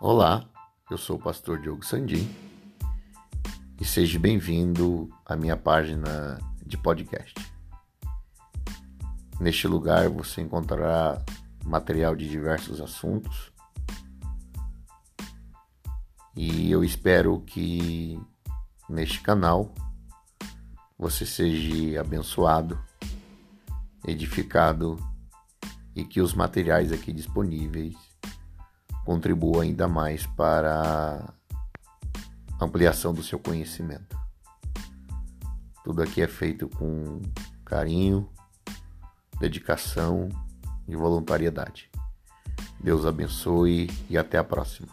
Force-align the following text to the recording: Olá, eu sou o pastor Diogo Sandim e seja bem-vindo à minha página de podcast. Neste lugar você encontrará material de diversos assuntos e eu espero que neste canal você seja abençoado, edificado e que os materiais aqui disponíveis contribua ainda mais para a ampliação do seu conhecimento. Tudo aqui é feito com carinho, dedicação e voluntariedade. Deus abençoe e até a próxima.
Olá, 0.00 0.48
eu 0.88 0.96
sou 0.96 1.16
o 1.16 1.18
pastor 1.20 1.60
Diogo 1.60 1.84
Sandim 1.84 2.32
e 3.80 3.84
seja 3.84 4.16
bem-vindo 4.16 5.12
à 5.26 5.34
minha 5.34 5.56
página 5.56 6.38
de 6.64 6.78
podcast. 6.78 7.34
Neste 9.40 9.66
lugar 9.66 10.08
você 10.08 10.40
encontrará 10.40 11.20
material 11.64 12.14
de 12.14 12.28
diversos 12.28 12.80
assuntos 12.80 13.50
e 16.36 16.70
eu 16.70 16.84
espero 16.84 17.40
que 17.40 18.20
neste 18.88 19.20
canal 19.20 19.74
você 20.96 21.26
seja 21.26 22.00
abençoado, 22.00 22.80
edificado 24.06 24.96
e 25.92 26.04
que 26.04 26.20
os 26.20 26.34
materiais 26.34 26.92
aqui 26.92 27.12
disponíveis 27.12 27.96
contribua 29.08 29.62
ainda 29.62 29.88
mais 29.88 30.26
para 30.26 31.24
a 32.60 32.62
ampliação 32.62 33.14
do 33.14 33.22
seu 33.22 33.38
conhecimento. 33.38 34.14
Tudo 35.82 36.02
aqui 36.02 36.20
é 36.20 36.26
feito 36.26 36.68
com 36.68 37.22
carinho, 37.64 38.28
dedicação 39.40 40.28
e 40.86 40.94
voluntariedade. 40.94 41.90
Deus 42.78 43.06
abençoe 43.06 43.88
e 44.10 44.18
até 44.18 44.36
a 44.36 44.44
próxima. 44.44 44.88